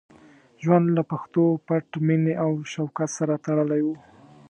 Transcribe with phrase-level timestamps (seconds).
[0.63, 3.95] ژوند له پښتو، پت، مینې او شوکت سره تړلی وو.